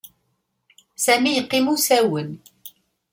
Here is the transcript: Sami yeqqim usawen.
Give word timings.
Sami 1.03 1.31
yeqqim 1.33 1.65
usawen. 1.73 2.29